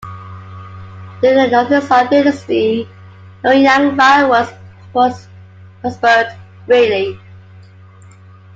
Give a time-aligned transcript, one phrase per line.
[1.21, 2.89] During the Northern Song Dynasty,
[3.43, 5.27] Liuyang fireworks
[5.83, 6.35] prospered
[6.65, 7.19] greatly.